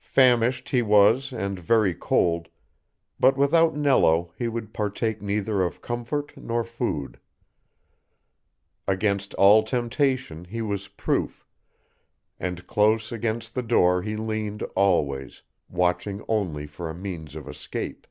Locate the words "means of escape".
16.92-18.08